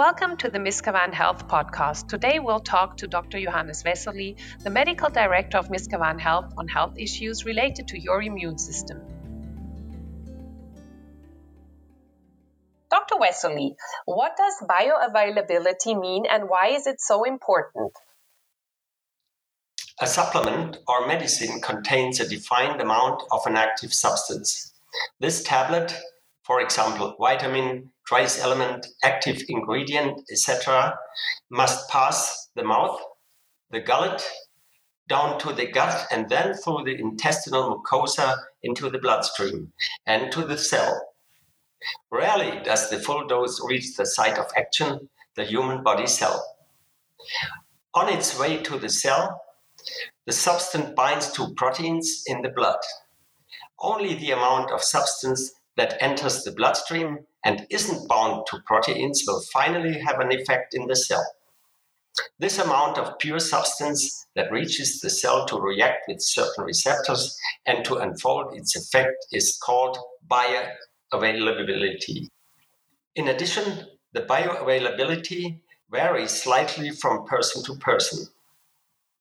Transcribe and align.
Welcome 0.00 0.38
to 0.38 0.48
the 0.48 0.58
Miskawaan 0.58 1.12
Health 1.12 1.46
Podcast. 1.46 2.08
Today 2.08 2.38
we'll 2.38 2.60
talk 2.60 2.96
to 2.96 3.06
Dr. 3.06 3.38
Johannes 3.38 3.84
Wessolly, 3.84 4.38
the 4.64 4.70
Medical 4.70 5.10
Director 5.10 5.58
of 5.58 5.68
Miskawaan 5.68 6.18
Health, 6.18 6.54
on 6.56 6.68
health 6.68 6.94
issues 6.96 7.44
related 7.44 7.88
to 7.88 8.00
your 8.00 8.22
immune 8.22 8.56
system. 8.56 9.02
Dr. 12.90 13.18
Wessolly, 13.18 13.76
what 14.06 14.38
does 14.38 14.54
bioavailability 14.66 16.00
mean 16.00 16.24
and 16.24 16.48
why 16.48 16.68
is 16.68 16.86
it 16.86 16.98
so 16.98 17.24
important? 17.24 17.92
A 20.00 20.06
supplement 20.06 20.78
or 20.88 21.06
medicine 21.06 21.60
contains 21.60 22.20
a 22.20 22.26
defined 22.26 22.80
amount 22.80 23.22
of 23.30 23.40
an 23.44 23.56
active 23.56 23.92
substance. 23.92 24.72
This 25.18 25.42
tablet, 25.42 25.94
for 26.42 26.62
example, 26.62 27.16
vitamin, 27.20 27.90
trace 28.10 28.42
element, 28.42 28.88
active 29.04 29.40
ingredient, 29.48 30.20
etc., 30.32 30.98
must 31.48 31.88
pass 31.88 32.48
the 32.56 32.64
mouth, 32.64 33.00
the 33.70 33.78
gullet, 33.78 34.20
down 35.08 35.38
to 35.38 35.52
the 35.52 35.70
gut, 35.70 36.08
and 36.10 36.28
then 36.28 36.52
through 36.54 36.82
the 36.84 36.98
intestinal 36.98 37.70
mucosa 37.70 38.34
into 38.64 38.90
the 38.90 38.98
bloodstream 38.98 39.72
and 40.06 40.32
to 40.32 40.42
the 40.42 40.58
cell. 40.58 41.00
Rarely 42.10 42.60
does 42.64 42.90
the 42.90 42.98
full 42.98 43.28
dose 43.28 43.60
reach 43.64 43.96
the 43.96 44.06
site 44.06 44.38
of 44.38 44.50
action, 44.56 45.08
the 45.36 45.44
human 45.44 45.84
body 45.84 46.08
cell. 46.08 46.44
On 47.94 48.08
its 48.08 48.36
way 48.36 48.60
to 48.60 48.76
the 48.76 48.88
cell, 48.88 49.40
the 50.26 50.32
substance 50.32 50.90
binds 50.96 51.30
to 51.32 51.54
proteins 51.54 52.24
in 52.26 52.42
the 52.42 52.50
blood. 52.50 52.80
Only 53.78 54.14
the 54.14 54.32
amount 54.32 54.72
of 54.72 54.82
substance 54.82 55.52
that 55.76 55.96
enters 56.02 56.42
the 56.42 56.52
bloodstream 56.52 57.20
and 57.44 57.66
isn't 57.70 58.08
bound 58.08 58.46
to 58.46 58.62
proteins 58.66 59.24
will 59.26 59.42
finally 59.52 59.98
have 59.98 60.20
an 60.20 60.32
effect 60.32 60.74
in 60.74 60.86
the 60.86 60.96
cell. 60.96 61.24
This 62.38 62.58
amount 62.58 62.98
of 62.98 63.18
pure 63.18 63.38
substance 63.38 64.26
that 64.34 64.50
reaches 64.50 65.00
the 65.00 65.10
cell 65.10 65.46
to 65.46 65.60
react 65.60 66.04
with 66.08 66.20
certain 66.20 66.64
receptors 66.64 67.36
and 67.66 67.84
to 67.84 67.96
unfold 67.96 68.54
its 68.54 68.76
effect 68.76 69.26
is 69.32 69.58
called 69.62 69.98
bioavailability. 70.28 72.28
In 73.14 73.28
addition, 73.28 73.86
the 74.12 74.22
bioavailability 74.22 75.60
varies 75.90 76.30
slightly 76.30 76.90
from 76.90 77.26
person 77.26 77.62
to 77.64 77.74
person. 77.76 78.26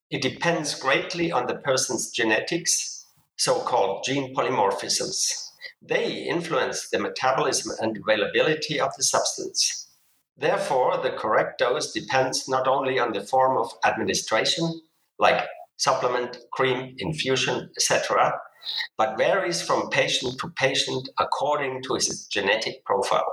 It 0.09 0.21
depends 0.21 0.75
greatly 0.75 1.31
on 1.31 1.45
the 1.45 1.55
person's 1.55 2.09
genetics, 2.09 3.05
so 3.37 3.59
called 3.59 4.03
gene 4.03 4.35
polymorphisms. 4.35 5.48
They 5.81 6.23
influence 6.23 6.89
the 6.89 6.99
metabolism 6.99 7.75
and 7.79 7.97
availability 7.97 8.79
of 8.79 8.95
the 8.95 9.03
substance. 9.03 9.87
Therefore, 10.37 10.97
the 10.97 11.11
correct 11.11 11.59
dose 11.59 11.91
depends 11.91 12.47
not 12.47 12.67
only 12.67 12.99
on 12.99 13.13
the 13.13 13.21
form 13.21 13.57
of 13.57 13.73
administration, 13.85 14.81
like 15.17 15.47
supplement, 15.77 16.37
cream, 16.51 16.95
infusion, 16.97 17.69
etc., 17.75 18.39
but 18.97 19.17
varies 19.17 19.61
from 19.61 19.89
patient 19.89 20.39
to 20.39 20.49
patient 20.49 21.09
according 21.17 21.81
to 21.83 21.95
his 21.95 22.27
genetic 22.27 22.83
profile. 22.85 23.31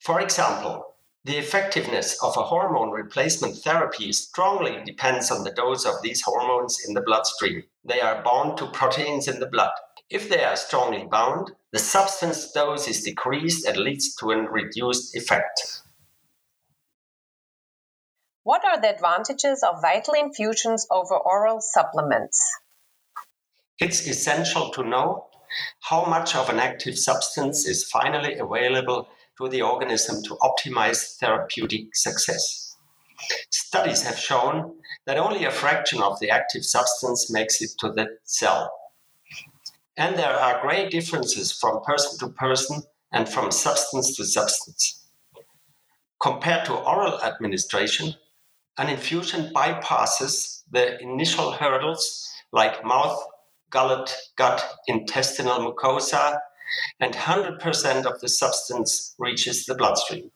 For 0.00 0.20
example, 0.20 0.94
the 1.24 1.38
effectiveness 1.38 2.22
of 2.22 2.36
a 2.36 2.42
hormone 2.42 2.90
replacement 2.90 3.56
therapy 3.56 4.12
strongly 4.12 4.82
depends 4.84 5.30
on 5.30 5.44
the 5.44 5.52
dose 5.52 5.86
of 5.86 6.02
these 6.02 6.20
hormones 6.20 6.78
in 6.86 6.92
the 6.92 7.00
bloodstream. 7.00 7.64
They 7.84 8.00
are 8.00 8.22
bound 8.22 8.58
to 8.58 8.66
proteins 8.66 9.28
in 9.28 9.40
the 9.40 9.46
blood. 9.46 9.72
If 10.10 10.28
they 10.28 10.44
are 10.44 10.56
strongly 10.56 11.06
bound, 11.10 11.52
the 11.72 11.78
substance 11.78 12.52
dose 12.52 12.86
is 12.86 13.02
decreased 13.02 13.66
and 13.66 13.76
leads 13.76 14.14
to 14.16 14.30
a 14.30 14.36
reduced 14.36 15.16
effect. 15.16 15.82
What 18.42 18.64
are 18.64 18.78
the 18.78 18.94
advantages 18.94 19.62
of 19.62 19.80
vital 19.80 20.14
infusions 20.14 20.86
over 20.90 21.16
oral 21.16 21.60
supplements? 21.62 22.46
It's 23.80 24.06
essential 24.06 24.70
to 24.72 24.84
know 24.84 25.26
how 25.80 26.04
much 26.04 26.36
of 26.36 26.50
an 26.50 26.58
active 26.58 26.98
substance 26.98 27.66
is 27.66 27.84
finally 27.84 28.38
available 28.38 29.08
to 29.38 29.48
the 29.48 29.62
organism 29.62 30.22
to 30.24 30.36
optimize 30.42 31.16
therapeutic 31.18 31.96
success. 31.96 32.76
Studies 33.50 34.02
have 34.02 34.18
shown 34.18 34.74
that 35.06 35.16
only 35.16 35.44
a 35.44 35.50
fraction 35.50 36.02
of 36.02 36.20
the 36.20 36.30
active 36.30 36.64
substance 36.64 37.30
makes 37.32 37.62
it 37.62 37.70
to 37.78 37.90
the 37.90 38.18
cell. 38.24 38.70
And 39.96 40.16
there 40.16 40.34
are 40.34 40.60
great 40.60 40.90
differences 40.90 41.52
from 41.52 41.82
person 41.82 42.18
to 42.18 42.34
person 42.34 42.82
and 43.12 43.28
from 43.28 43.50
substance 43.50 44.16
to 44.16 44.24
substance. 44.24 45.06
Compared 46.20 46.64
to 46.66 46.74
oral 46.74 47.20
administration, 47.22 48.14
an 48.76 48.88
infusion 48.88 49.52
bypasses 49.54 50.62
the 50.70 51.00
initial 51.00 51.52
hurdles 51.52 52.28
like 52.52 52.84
mouth, 52.84 53.22
gullet, 53.70 54.14
gut, 54.36 54.64
intestinal 54.88 55.58
mucosa, 55.60 56.38
and 56.98 57.14
100% 57.14 58.06
of 58.06 58.20
the 58.20 58.28
substance 58.28 59.14
reaches 59.18 59.66
the 59.66 59.74
bloodstream. 59.74 60.30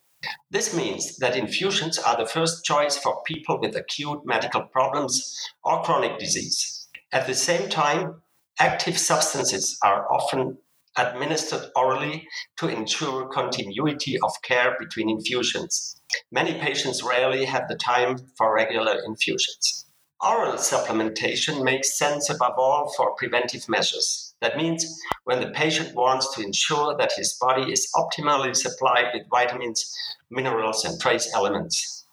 This 0.51 0.75
means 0.75 1.17
that 1.19 1.37
infusions 1.37 1.99
are 1.99 2.17
the 2.17 2.27
first 2.27 2.65
choice 2.65 2.97
for 2.97 3.23
people 3.23 3.61
with 3.61 3.77
acute 3.77 4.25
medical 4.25 4.63
problems 4.63 5.37
or 5.65 5.83
chronic 5.83 6.19
disease. 6.19 6.89
At 7.13 7.27
the 7.27 7.35
same 7.35 7.69
time, 7.69 8.23
active 8.61 8.99
substances 8.99 9.79
are 9.83 10.11
often 10.13 10.59
administered 10.97 11.71
orally 11.77 12.27
to 12.57 12.69
ensure 12.69 13.29
continuity 13.29 14.19
of 14.21 14.33
care 14.43 14.77
between 14.81 15.09
infusions. 15.11 16.01
Many 16.33 16.55
patients 16.55 17.03
rarely 17.03 17.45
have 17.45 17.69
the 17.69 17.77
time 17.77 18.19
for 18.37 18.55
regular 18.55 19.01
infusions. 19.07 19.87
Oral 20.21 20.55
supplementation 20.55 21.63
makes 21.63 21.97
sense 21.97 22.29
above 22.29 22.55
all 22.59 22.93
for 22.97 23.15
preventive 23.15 23.69
measures 23.69 24.29
that 24.41 24.57
means 24.57 25.01
when 25.25 25.41
the 25.41 25.51
patient 25.51 25.95
wants 25.95 26.35
to 26.35 26.43
ensure 26.43 26.97
that 26.97 27.13
his 27.17 27.35
body 27.35 27.73
is 27.73 27.89
optimally 27.97 28.55
supplied 28.55 29.07
with 29.13 29.29
vitamins, 29.31 29.93
minerals, 30.31 30.85
and 30.85 31.01
trace 31.01 31.33
elements. 31.35 32.05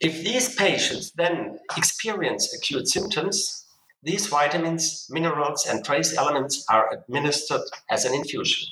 If 0.00 0.22
these 0.24 0.54
patients 0.54 1.12
then 1.16 1.58
experience 1.76 2.54
acute 2.54 2.88
symptoms, 2.88 3.66
these 4.02 4.26
vitamins, 4.26 5.06
minerals, 5.10 5.66
and 5.66 5.84
trace 5.84 6.16
elements 6.16 6.64
are 6.70 6.90
administered 6.92 7.62
as 7.90 8.04
an 8.04 8.14
infusion. 8.14 8.68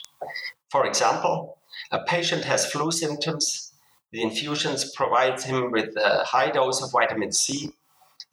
For 0.70 0.86
example, 0.86 1.58
a 1.90 2.04
patient 2.04 2.44
has 2.44 2.70
flu 2.70 2.90
symptoms, 2.90 3.72
the 4.12 4.22
infusions 4.22 4.92
provide 4.94 5.40
him 5.40 5.70
with 5.72 5.96
a 5.96 6.24
high 6.24 6.50
dose 6.50 6.82
of 6.82 6.92
vitamin 6.92 7.32
C, 7.32 7.72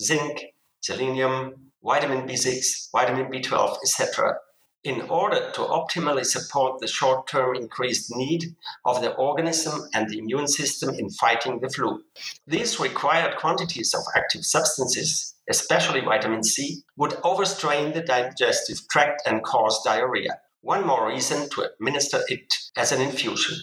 zinc, 0.02 0.54
selenium, 0.82 1.72
vitamin 1.84 2.28
B6, 2.28 2.92
vitamin 2.92 3.32
B12, 3.32 3.78
etc 3.84 4.36
in 4.84 5.02
order 5.10 5.50
to 5.52 5.62
optimally 5.62 6.26
support 6.26 6.80
the 6.80 6.88
short 6.88 7.28
term 7.28 7.56
increased 7.56 8.14
need 8.16 8.56
of 8.86 9.02
the 9.02 9.14
organism 9.16 9.88
and 9.94 10.10
the 10.10 10.18
immune 10.18 10.48
system 10.48 10.94
in 10.96 11.10
fighting 11.10 11.60
the 11.60 11.70
flu. 11.70 12.04
These 12.48 12.80
required 12.80 13.38
quantities 13.38 13.94
of 13.94 14.04
active 14.16 14.46
substances, 14.46 15.36
especially 15.50 16.02
vitamin 16.02 16.44
C, 16.44 16.84
would 16.98 17.18
overstrain 17.24 17.94
the 17.94 18.02
digestive 18.02 18.88
tract 18.90 19.22
and 19.26 19.44
cause 19.44 19.82
diarrhea. 19.84 20.40
One 20.62 20.86
more 20.86 21.08
reason 21.08 21.50
to 21.50 21.70
administer 21.72 22.22
it 22.28 22.54
as 22.76 22.92
an 22.92 23.02
infusion. 23.02 23.58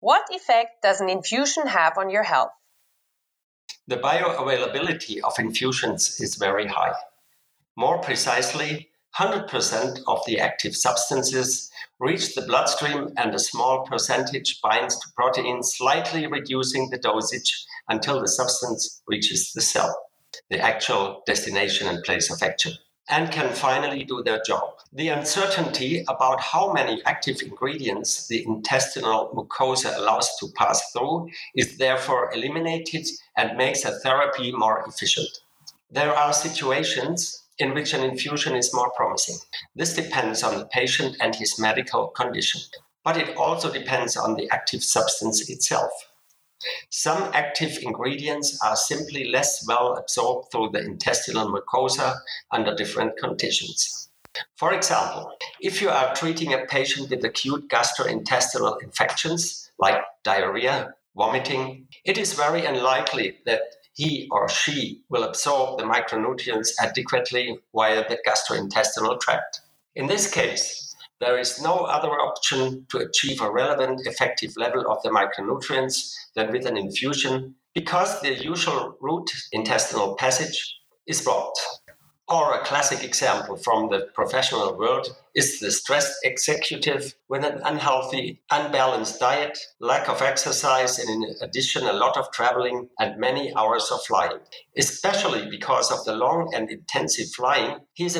What 0.00 0.24
effect 0.30 0.82
does 0.82 1.00
an 1.00 1.08
infusion 1.08 1.66
have 1.66 1.98
on 1.98 2.10
your 2.10 2.22
health? 2.22 2.52
The 3.88 3.96
bioavailability 3.96 5.20
of 5.22 5.38
infusions 5.38 6.20
is 6.20 6.34
very 6.34 6.66
high. 6.66 6.94
More 7.78 7.98
precisely, 7.98 8.88
100% 9.18 10.00
of 10.06 10.20
the 10.26 10.40
active 10.40 10.74
substances 10.74 11.70
reach 11.98 12.34
the 12.34 12.40
bloodstream 12.40 13.12
and 13.18 13.34
a 13.34 13.38
small 13.38 13.84
percentage 13.84 14.60
binds 14.62 14.98
to 14.98 15.08
proteins, 15.14 15.74
slightly 15.76 16.26
reducing 16.26 16.88
the 16.88 16.96
dosage 16.96 17.66
until 17.88 18.20
the 18.20 18.28
substance 18.28 19.02
reaches 19.06 19.52
the 19.52 19.60
cell, 19.60 19.94
the 20.48 20.58
actual 20.58 21.22
destination 21.26 21.86
and 21.86 22.02
place 22.02 22.30
of 22.30 22.42
action, 22.42 22.72
and 23.10 23.30
can 23.30 23.52
finally 23.52 24.04
do 24.04 24.22
their 24.22 24.40
job. 24.42 24.78
The 24.92 25.08
uncertainty 25.08 26.02
about 26.08 26.40
how 26.40 26.72
many 26.72 27.02
active 27.04 27.42
ingredients 27.42 28.26
the 28.26 28.42
intestinal 28.46 29.30
mucosa 29.34 29.96
allows 29.98 30.34
to 30.40 30.48
pass 30.56 30.92
through 30.92 31.28
is 31.54 31.76
therefore 31.76 32.32
eliminated 32.34 33.06
and 33.36 33.58
makes 33.58 33.84
a 33.84 33.98
therapy 33.98 34.50
more 34.50 34.82
efficient. 34.86 35.28
There 35.90 36.14
are 36.14 36.32
situations 36.32 37.42
in 37.58 37.74
which 37.74 37.94
an 37.94 38.02
infusion 38.02 38.54
is 38.54 38.74
more 38.74 38.90
promising. 38.96 39.36
This 39.74 39.94
depends 39.94 40.42
on 40.42 40.58
the 40.58 40.66
patient 40.66 41.16
and 41.20 41.34
his 41.34 41.58
medical 41.58 42.08
condition, 42.08 42.60
but 43.04 43.16
it 43.16 43.36
also 43.36 43.72
depends 43.72 44.16
on 44.16 44.34
the 44.34 44.48
active 44.50 44.82
substance 44.82 45.48
itself. 45.48 45.90
Some 46.90 47.30
active 47.34 47.78
ingredients 47.82 48.58
are 48.64 48.76
simply 48.76 49.30
less 49.30 49.64
well 49.68 49.96
absorbed 49.96 50.50
through 50.50 50.70
the 50.72 50.80
intestinal 50.80 51.48
mucosa 51.48 52.16
under 52.50 52.74
different 52.74 53.18
conditions. 53.18 54.10
For 54.56 54.72
example, 54.72 55.32
if 55.60 55.80
you 55.80 55.88
are 55.88 56.14
treating 56.14 56.52
a 56.52 56.66
patient 56.66 57.10
with 57.10 57.24
acute 57.24 57.68
gastrointestinal 57.68 58.82
infections, 58.82 59.70
like 59.78 60.02
diarrhea, 60.24 60.94
vomiting, 61.16 61.88
it 62.04 62.18
is 62.18 62.34
very 62.34 62.64
unlikely 62.64 63.38
that 63.46 63.60
he 63.96 64.28
or 64.30 64.46
she 64.48 65.00
will 65.08 65.24
absorb 65.24 65.78
the 65.78 65.84
micronutrients 65.84 66.68
adequately 66.78 67.58
via 67.74 68.06
the 68.08 68.18
gastrointestinal 68.26 69.18
tract. 69.20 69.62
In 69.94 70.06
this 70.06 70.30
case, 70.30 70.94
there 71.18 71.38
is 71.38 71.62
no 71.62 71.76
other 71.76 72.10
option 72.10 72.86
to 72.90 72.98
achieve 72.98 73.40
a 73.40 73.50
relevant 73.50 74.06
effective 74.06 74.52
level 74.58 74.84
of 74.86 75.02
the 75.02 75.08
micronutrients 75.08 76.14
than 76.34 76.52
with 76.52 76.66
an 76.66 76.76
infusion 76.76 77.54
because 77.74 78.20
the 78.20 78.34
usual 78.34 78.96
route 79.00 79.30
intestinal 79.52 80.14
passage 80.16 80.76
is 81.06 81.22
blocked. 81.22 81.58
Or 82.28 82.54
a 82.54 82.64
classic 82.64 83.04
example 83.04 83.56
from 83.56 83.88
the 83.88 84.08
professional 84.12 84.76
world 84.76 85.14
is 85.36 85.60
the 85.60 85.70
stressed 85.70 86.18
executive 86.24 87.14
with 87.28 87.44
an 87.44 87.60
unhealthy, 87.64 88.42
unbalanced 88.50 89.20
diet, 89.20 89.56
lack 89.78 90.08
of 90.08 90.20
exercise, 90.20 90.98
and 90.98 91.08
in 91.08 91.36
addition, 91.40 91.86
a 91.86 91.92
lot 91.92 92.16
of 92.16 92.32
traveling 92.32 92.88
and 92.98 93.20
many 93.20 93.54
hours 93.54 93.90
of 93.92 94.02
flying. 94.02 94.40
Especially 94.76 95.48
because 95.48 95.92
of 95.92 96.04
the 96.04 96.16
long 96.16 96.52
and 96.52 96.68
intensive 96.68 97.28
flying, 97.30 97.78
he 97.92 98.06
is 98.06 98.16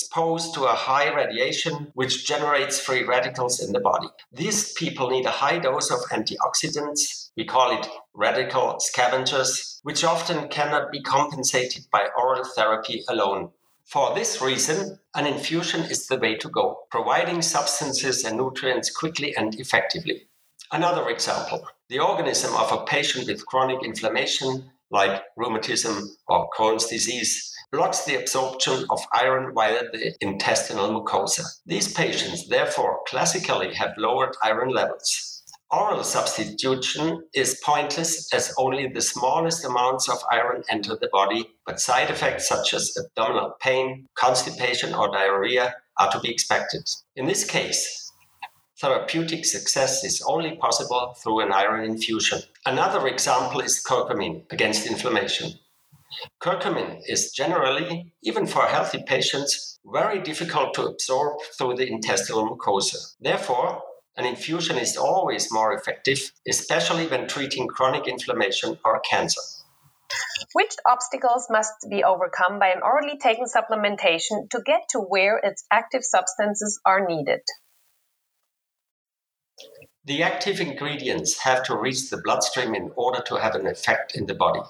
exposed 0.00 0.54
to 0.54 0.64
a 0.64 0.72
high 0.72 1.12
radiation 1.12 1.92
which 1.94 2.26
generates 2.26 2.80
free 2.80 3.04
radicals 3.04 3.60
in 3.60 3.72
the 3.72 3.80
body. 3.80 4.08
These 4.32 4.72
people 4.72 5.10
need 5.10 5.26
a 5.26 5.30
high 5.30 5.58
dose 5.58 5.90
of 5.90 6.00
antioxidants. 6.10 7.30
We 7.36 7.44
call 7.44 7.78
it 7.78 7.86
radical 8.14 8.80
scavengers, 8.80 9.78
which 9.82 10.02
often 10.02 10.48
cannot 10.48 10.90
be 10.90 11.02
compensated 11.02 11.84
by 11.92 12.08
oral 12.16 12.44
therapy 12.44 13.04
alone. 13.10 13.50
For 13.84 14.14
this 14.14 14.40
reason, 14.40 14.98
an 15.14 15.26
infusion 15.26 15.82
is 15.82 16.06
the 16.06 16.18
way 16.18 16.36
to 16.36 16.48
go, 16.48 16.78
providing 16.90 17.42
substances 17.42 18.24
and 18.24 18.38
nutrients 18.38 18.90
quickly 18.90 19.36
and 19.36 19.54
effectively. 19.60 20.28
Another 20.72 21.10
example 21.10 21.66
the 21.90 21.98
organism 21.98 22.54
of 22.54 22.72
a 22.72 22.84
patient 22.84 23.26
with 23.26 23.44
chronic 23.44 23.84
inflammation, 23.84 24.70
like 24.90 25.22
rheumatism 25.36 26.16
or 26.26 26.48
Crohn's 26.56 26.86
disease, 26.86 27.52
blocks 27.72 28.04
the 28.04 28.18
absorption 28.18 28.84
of 28.90 29.00
iron 29.12 29.52
via 29.54 29.82
the 29.92 30.14
intestinal 30.20 30.90
mucosa. 30.90 31.44
These 31.66 31.92
patients, 31.92 32.48
therefore, 32.48 33.00
classically 33.06 33.74
have 33.74 33.96
lowered 33.96 34.36
iron 34.42 34.70
levels. 34.70 35.44
Oral 35.72 36.02
substitution 36.02 37.22
is 37.32 37.60
pointless 37.64 38.34
as 38.34 38.52
only 38.58 38.88
the 38.88 39.00
smallest 39.00 39.64
amounts 39.64 40.08
of 40.08 40.18
iron 40.32 40.64
enter 40.68 40.96
the 41.00 41.08
body, 41.12 41.46
but 41.64 41.78
side 41.78 42.10
effects 42.10 42.48
such 42.48 42.74
as 42.74 42.92
abdominal 42.98 43.54
pain, 43.60 44.08
constipation, 44.16 44.92
or 44.94 45.12
diarrhea 45.12 45.76
are 45.98 46.10
to 46.10 46.18
be 46.18 46.28
expected. 46.28 46.82
In 47.14 47.26
this 47.26 47.44
case, 47.44 48.10
therapeutic 48.80 49.44
success 49.44 50.02
is 50.02 50.20
only 50.26 50.56
possible 50.56 51.14
through 51.22 51.40
an 51.40 51.52
iron 51.52 51.84
infusion. 51.84 52.40
Another 52.66 53.06
example 53.06 53.60
is 53.60 53.80
curcumin 53.80 54.42
against 54.50 54.86
inflammation. 54.86 55.52
Curcumin 56.42 57.02
is 57.06 57.32
generally, 57.32 58.12
even 58.22 58.46
for 58.46 58.62
healthy 58.62 59.02
patients, 59.06 59.78
very 59.84 60.20
difficult 60.20 60.74
to 60.74 60.86
absorb 60.86 61.40
through 61.56 61.76
the 61.76 61.90
intestinal 61.90 62.48
mucosa. 62.48 63.14
Therefore, 63.20 63.82
an 64.16 64.26
infusion 64.26 64.76
is 64.76 64.96
always 64.96 65.52
more 65.52 65.72
effective, 65.72 66.32
especially 66.48 67.06
when 67.06 67.28
treating 67.28 67.68
chronic 67.68 68.08
inflammation 68.08 68.78
or 68.84 69.00
cancer. 69.00 69.40
Which 70.52 70.74
obstacles 70.84 71.46
must 71.48 71.86
be 71.88 72.02
overcome 72.02 72.58
by 72.58 72.68
an 72.68 72.82
orally 72.82 73.18
taken 73.18 73.44
supplementation 73.44 74.50
to 74.50 74.60
get 74.64 74.88
to 74.90 74.98
where 74.98 75.38
its 75.38 75.64
active 75.70 76.02
substances 76.02 76.80
are 76.84 77.06
needed? 77.06 77.40
The 80.04 80.22
active 80.22 80.60
ingredients 80.60 81.38
have 81.40 81.62
to 81.64 81.76
reach 81.76 82.10
the 82.10 82.20
bloodstream 82.22 82.74
in 82.74 82.90
order 82.96 83.22
to 83.26 83.36
have 83.36 83.54
an 83.54 83.66
effect 83.66 84.16
in 84.16 84.26
the 84.26 84.34
body. 84.34 84.62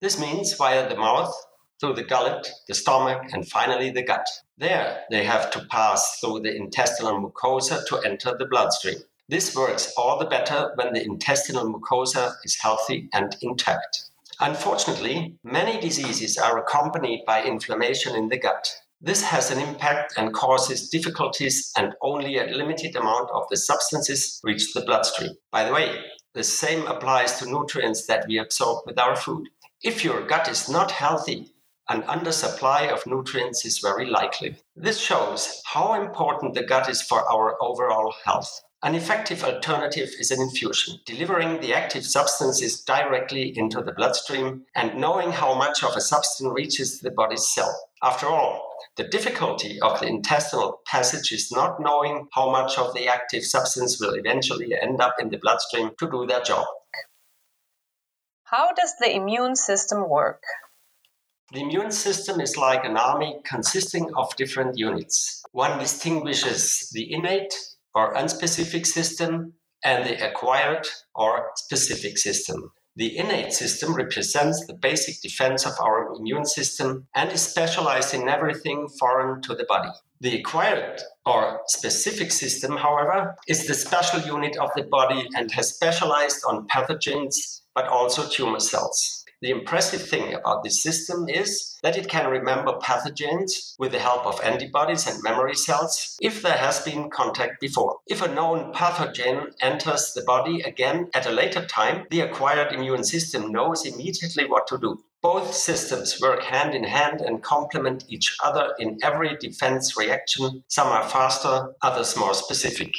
This 0.00 0.20
means 0.20 0.52
via 0.52 0.88
the 0.88 0.96
mouth, 0.96 1.34
through 1.80 1.94
the 1.94 2.04
gullet, 2.04 2.48
the 2.68 2.74
stomach, 2.74 3.22
and 3.32 3.48
finally 3.48 3.90
the 3.90 4.02
gut. 4.02 4.26
There, 4.58 5.02
they 5.10 5.24
have 5.24 5.50
to 5.52 5.64
pass 5.70 6.18
through 6.20 6.40
the 6.40 6.54
intestinal 6.54 7.18
mucosa 7.18 7.86
to 7.86 7.98
enter 7.98 8.36
the 8.38 8.46
bloodstream. 8.46 8.98
This 9.28 9.56
works 9.56 9.92
all 9.96 10.18
the 10.18 10.26
better 10.26 10.72
when 10.76 10.92
the 10.92 11.02
intestinal 11.02 11.72
mucosa 11.72 12.34
is 12.44 12.58
healthy 12.60 13.08
and 13.14 13.36
intact. 13.40 14.10
Unfortunately, 14.38 15.34
many 15.42 15.80
diseases 15.80 16.36
are 16.36 16.58
accompanied 16.58 17.24
by 17.26 17.42
inflammation 17.42 18.14
in 18.14 18.28
the 18.28 18.38
gut. 18.38 18.68
This 19.00 19.22
has 19.22 19.50
an 19.50 19.58
impact 19.58 20.14
and 20.18 20.32
causes 20.32 20.90
difficulties, 20.90 21.72
and 21.76 21.94
only 22.02 22.38
a 22.38 22.46
limited 22.46 22.96
amount 22.96 23.30
of 23.30 23.44
the 23.50 23.56
substances 23.56 24.40
reach 24.44 24.74
the 24.74 24.82
bloodstream. 24.82 25.32
By 25.50 25.64
the 25.64 25.72
way, 25.72 26.02
the 26.36 26.44
same 26.44 26.86
applies 26.86 27.38
to 27.38 27.50
nutrients 27.50 28.06
that 28.06 28.26
we 28.28 28.38
absorb 28.38 28.84
with 28.84 28.98
our 28.98 29.16
food. 29.16 29.48
If 29.86 30.02
your 30.02 30.26
gut 30.26 30.48
is 30.48 30.68
not 30.68 30.90
healthy, 30.90 31.52
an 31.88 32.02
undersupply 32.02 32.92
of 32.92 33.06
nutrients 33.06 33.64
is 33.64 33.78
very 33.78 34.04
likely. 34.04 34.56
This 34.74 34.98
shows 34.98 35.62
how 35.64 35.94
important 35.94 36.54
the 36.54 36.64
gut 36.64 36.88
is 36.90 37.02
for 37.02 37.20
our 37.30 37.56
overall 37.62 38.12
health. 38.24 38.62
An 38.82 38.96
effective 38.96 39.44
alternative 39.44 40.08
is 40.18 40.32
an 40.32 40.40
infusion, 40.40 40.98
delivering 41.06 41.60
the 41.60 41.72
active 41.72 42.04
substances 42.04 42.82
directly 42.82 43.56
into 43.56 43.80
the 43.80 43.92
bloodstream 43.92 44.64
and 44.74 45.00
knowing 45.00 45.30
how 45.30 45.54
much 45.54 45.84
of 45.84 45.94
a 45.94 46.00
substance 46.00 46.52
reaches 46.52 46.98
the 46.98 47.12
body's 47.12 47.54
cell. 47.54 47.72
After 48.02 48.26
all, 48.26 48.68
the 48.96 49.04
difficulty 49.04 49.80
of 49.82 50.00
the 50.00 50.08
intestinal 50.08 50.80
passage 50.84 51.30
is 51.30 51.52
not 51.52 51.78
knowing 51.78 52.26
how 52.32 52.50
much 52.50 52.76
of 52.76 52.92
the 52.92 53.06
active 53.06 53.44
substance 53.44 54.00
will 54.00 54.14
eventually 54.14 54.74
end 54.82 55.00
up 55.00 55.14
in 55.20 55.30
the 55.30 55.38
bloodstream 55.38 55.92
to 56.00 56.10
do 56.10 56.26
their 56.26 56.42
job. 56.42 56.66
How 58.50 58.72
does 58.72 58.94
the 59.00 59.12
immune 59.12 59.56
system 59.56 60.08
work? 60.08 60.44
The 61.52 61.62
immune 61.62 61.90
system 61.90 62.40
is 62.40 62.56
like 62.56 62.84
an 62.84 62.96
army 62.96 63.40
consisting 63.44 64.14
of 64.14 64.36
different 64.36 64.78
units. 64.78 65.42
One 65.50 65.80
distinguishes 65.80 66.88
the 66.92 67.12
innate 67.12 67.52
or 67.92 68.14
unspecific 68.14 68.86
system 68.86 69.54
and 69.82 70.04
the 70.04 70.24
acquired 70.24 70.86
or 71.12 71.50
specific 71.56 72.18
system. 72.18 72.70
The 72.94 73.18
innate 73.18 73.52
system 73.52 73.94
represents 73.94 74.64
the 74.64 74.74
basic 74.74 75.20
defense 75.22 75.66
of 75.66 75.72
our 75.80 76.14
immune 76.14 76.46
system 76.46 77.08
and 77.16 77.32
is 77.32 77.42
specialized 77.42 78.14
in 78.14 78.28
everything 78.28 78.86
foreign 79.00 79.42
to 79.42 79.56
the 79.56 79.64
body. 79.64 79.90
The 80.20 80.38
acquired 80.38 81.02
or 81.24 81.62
specific 81.66 82.30
system, 82.30 82.76
however, 82.76 83.34
is 83.48 83.66
the 83.66 83.74
special 83.74 84.20
unit 84.20 84.56
of 84.56 84.70
the 84.76 84.84
body 84.84 85.28
and 85.34 85.50
has 85.50 85.74
specialized 85.74 86.42
on 86.46 86.68
pathogens 86.68 87.62
but 87.76 87.86
also 87.86 88.28
tumor 88.28 88.58
cells. 88.58 89.22
The 89.42 89.50
impressive 89.50 90.08
thing 90.08 90.32
about 90.32 90.64
this 90.64 90.82
system 90.82 91.28
is 91.28 91.78
that 91.82 91.98
it 91.98 92.08
can 92.08 92.30
remember 92.30 92.72
pathogens 92.78 93.74
with 93.78 93.92
the 93.92 93.98
help 93.98 94.24
of 94.24 94.40
antibodies 94.40 95.06
and 95.06 95.22
memory 95.22 95.54
cells 95.54 96.16
if 96.22 96.40
there 96.40 96.56
has 96.56 96.80
been 96.80 97.10
contact 97.10 97.60
before. 97.60 97.98
If 98.06 98.22
a 98.22 98.34
known 98.34 98.72
pathogen 98.72 99.52
enters 99.60 100.14
the 100.14 100.22
body 100.22 100.62
again 100.62 101.10
at 101.12 101.26
a 101.26 101.30
later 101.30 101.66
time, 101.66 102.06
the 102.10 102.20
acquired 102.20 102.72
immune 102.72 103.04
system 103.04 103.52
knows 103.52 103.84
immediately 103.84 104.46
what 104.46 104.66
to 104.68 104.78
do. 104.78 105.04
Both 105.20 105.54
systems 105.54 106.18
work 106.20 106.42
hand 106.42 106.74
in 106.74 106.84
hand 106.84 107.20
and 107.20 107.42
complement 107.42 108.06
each 108.08 108.34
other 108.42 108.74
in 108.78 108.98
every 109.02 109.36
defense 109.36 109.98
reaction. 109.98 110.64
Some 110.68 110.88
are 110.88 111.08
faster, 111.08 111.74
others 111.82 112.16
more 112.16 112.32
specific. 112.32 112.94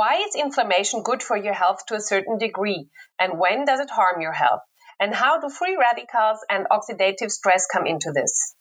Why 0.00 0.14
is 0.14 0.34
inflammation 0.34 1.02
good 1.02 1.22
for 1.22 1.36
your 1.36 1.52
health 1.52 1.84
to 1.88 1.94
a 1.94 2.00
certain 2.00 2.38
degree? 2.38 2.88
And 3.18 3.38
when 3.38 3.66
does 3.66 3.80
it 3.80 3.90
harm 3.90 4.22
your 4.22 4.32
health? 4.32 4.62
And 4.98 5.14
how 5.14 5.38
do 5.38 5.50
free 5.50 5.76
radicals 5.76 6.38
and 6.48 6.66
oxidative 6.70 7.30
stress 7.30 7.66
come 7.66 7.86
into 7.86 8.10
this? 8.10 8.54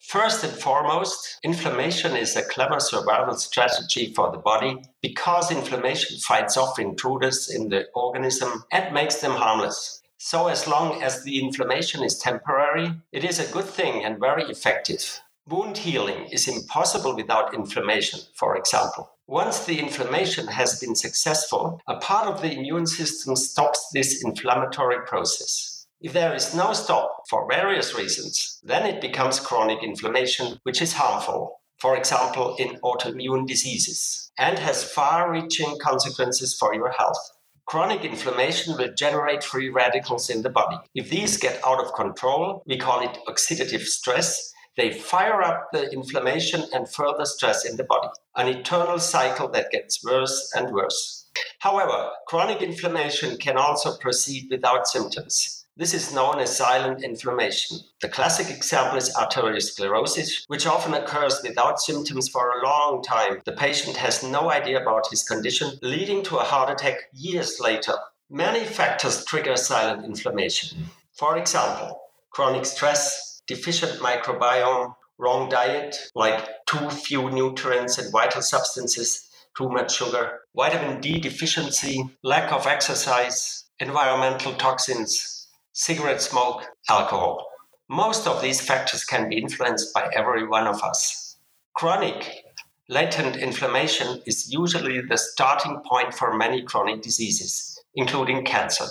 First 0.00 0.42
and 0.42 0.52
foremost, 0.52 1.38
inflammation 1.44 2.16
is 2.16 2.34
a 2.34 2.42
clever 2.42 2.80
survival 2.80 3.34
strategy 3.34 4.12
for 4.12 4.32
the 4.32 4.38
body 4.38 4.78
because 5.00 5.52
inflammation 5.52 6.18
fights 6.18 6.56
off 6.56 6.80
intruders 6.80 7.48
in 7.48 7.68
the 7.68 7.86
organism 7.94 8.64
and 8.72 8.92
makes 8.92 9.20
them 9.20 9.30
harmless. 9.30 10.02
So, 10.16 10.48
as 10.48 10.66
long 10.66 11.04
as 11.04 11.22
the 11.22 11.40
inflammation 11.40 12.02
is 12.02 12.18
temporary, 12.18 12.94
it 13.12 13.22
is 13.22 13.38
a 13.38 13.52
good 13.52 13.66
thing 13.66 14.04
and 14.04 14.18
very 14.18 14.42
effective. 14.50 15.20
Wound 15.46 15.78
healing 15.78 16.24
is 16.32 16.48
impossible 16.48 17.14
without 17.14 17.54
inflammation, 17.54 18.18
for 18.34 18.56
example. 18.56 19.10
Once 19.30 19.66
the 19.66 19.78
inflammation 19.78 20.46
has 20.46 20.80
been 20.80 20.94
successful, 20.94 21.82
a 21.86 21.96
part 21.96 22.26
of 22.26 22.40
the 22.40 22.50
immune 22.50 22.86
system 22.86 23.36
stops 23.36 23.90
this 23.92 24.24
inflammatory 24.24 25.04
process. 25.04 25.86
If 26.00 26.14
there 26.14 26.34
is 26.34 26.54
no 26.54 26.72
stop 26.72 27.24
for 27.28 27.46
various 27.46 27.94
reasons, 27.94 28.58
then 28.62 28.86
it 28.86 29.02
becomes 29.02 29.38
chronic 29.38 29.82
inflammation, 29.82 30.58
which 30.62 30.80
is 30.80 30.94
harmful, 30.94 31.60
for 31.76 31.94
example, 31.94 32.56
in 32.58 32.80
autoimmune 32.80 33.46
diseases, 33.46 34.32
and 34.38 34.58
has 34.58 34.82
far 34.82 35.30
reaching 35.30 35.76
consequences 35.78 36.56
for 36.58 36.74
your 36.74 36.92
health. 36.92 37.18
Chronic 37.66 38.06
inflammation 38.06 38.78
will 38.78 38.94
generate 38.94 39.44
free 39.44 39.68
radicals 39.68 40.30
in 40.30 40.40
the 40.40 40.48
body. 40.48 40.78
If 40.94 41.10
these 41.10 41.36
get 41.36 41.60
out 41.66 41.84
of 41.84 41.92
control, 41.92 42.62
we 42.66 42.78
call 42.78 43.02
it 43.02 43.18
oxidative 43.28 43.82
stress, 43.82 44.54
They 44.78 44.92
fire 44.92 45.42
up 45.42 45.72
the 45.72 45.90
inflammation 45.90 46.62
and 46.72 46.88
further 46.88 47.24
stress 47.24 47.64
in 47.64 47.76
the 47.76 47.82
body, 47.82 48.10
an 48.36 48.46
eternal 48.46 49.00
cycle 49.00 49.48
that 49.48 49.72
gets 49.72 50.04
worse 50.04 50.52
and 50.54 50.72
worse. 50.72 51.26
However, 51.58 52.10
chronic 52.28 52.62
inflammation 52.62 53.38
can 53.38 53.56
also 53.56 53.96
proceed 53.96 54.46
without 54.48 54.86
symptoms. 54.86 55.66
This 55.76 55.94
is 55.94 56.14
known 56.14 56.38
as 56.38 56.56
silent 56.56 57.02
inflammation. 57.02 57.78
The 58.02 58.08
classic 58.08 58.56
example 58.56 58.98
is 58.98 59.12
arteriosclerosis, 59.16 60.44
which 60.46 60.66
often 60.66 60.94
occurs 60.94 61.40
without 61.42 61.80
symptoms 61.80 62.28
for 62.28 62.48
a 62.48 62.64
long 62.64 63.02
time. 63.02 63.42
The 63.44 63.52
patient 63.52 63.96
has 63.96 64.22
no 64.22 64.48
idea 64.48 64.80
about 64.80 65.10
his 65.10 65.24
condition, 65.24 65.72
leading 65.82 66.22
to 66.24 66.36
a 66.36 66.44
heart 66.44 66.70
attack 66.70 67.08
years 67.12 67.58
later. 67.58 67.94
Many 68.30 68.64
factors 68.64 69.24
trigger 69.24 69.56
silent 69.56 70.04
inflammation. 70.04 70.84
For 71.14 71.36
example, 71.36 72.00
chronic 72.30 72.64
stress, 72.64 73.37
deficient 73.48 74.00
microbiome, 74.00 74.94
wrong 75.18 75.48
diet, 75.48 75.96
like 76.14 76.46
too 76.66 76.88
few 76.90 77.30
nutrients 77.30 77.98
and 77.98 78.12
vital 78.12 78.42
substances, 78.42 79.28
too 79.56 79.68
much 79.68 79.96
sugar, 79.96 80.40
vitamin 80.54 81.00
D 81.00 81.18
deficiency, 81.18 82.04
lack 82.22 82.52
of 82.52 82.66
exercise, 82.66 83.64
environmental 83.80 84.54
toxins, 84.54 85.48
cigarette 85.72 86.22
smoke, 86.22 86.62
alcohol. 86.88 87.44
Most 87.88 88.26
of 88.26 88.42
these 88.42 88.60
factors 88.60 89.04
can 89.04 89.28
be 89.28 89.38
influenced 89.38 89.92
by 89.94 90.08
every 90.14 90.46
one 90.46 90.66
of 90.66 90.82
us. 90.82 91.36
Chronic 91.74 92.44
latent 92.88 93.36
inflammation 93.36 94.22
is 94.26 94.52
usually 94.52 95.00
the 95.00 95.18
starting 95.18 95.80
point 95.88 96.14
for 96.14 96.36
many 96.36 96.62
chronic 96.62 97.02
diseases, 97.02 97.77
including 97.94 98.44
cancer. 98.44 98.84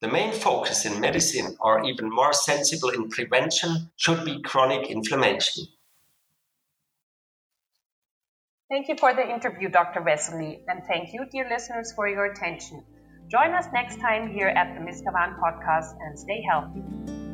The 0.00 0.08
main 0.08 0.32
focus 0.32 0.84
in 0.84 1.00
medicine, 1.00 1.56
or 1.60 1.84
even 1.84 2.10
more 2.10 2.32
sensible 2.32 2.90
in 2.90 3.08
prevention, 3.08 3.90
should 3.96 4.24
be 4.24 4.42
chronic 4.42 4.90
inflammation. 4.90 5.64
Thank 8.70 8.88
you 8.88 8.96
for 8.96 9.14
the 9.14 9.28
interview, 9.28 9.68
Dr. 9.68 10.02
Wessolly, 10.02 10.64
and 10.68 10.82
thank 10.88 11.12
you, 11.12 11.26
dear 11.30 11.48
listeners, 11.48 11.92
for 11.92 12.08
your 12.08 12.24
attention. 12.24 12.82
Join 13.28 13.52
us 13.52 13.66
next 13.72 14.00
time 14.00 14.32
here 14.32 14.48
at 14.48 14.74
the 14.74 14.80
Miskawaan 14.80 15.38
podcast 15.38 15.94
and 16.00 16.18
stay 16.18 16.42
healthy. 16.48 17.33